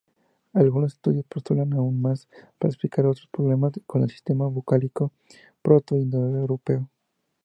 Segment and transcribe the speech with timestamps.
[0.53, 5.11] Algunos estudiosos postulan aún más, para explicar otros problemas en el sistema vocálico
[5.61, 6.89] protoindoeuropeo.